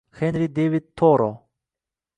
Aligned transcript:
Henri 0.19 0.47
Devid 0.47 0.95
Toro 0.97 1.45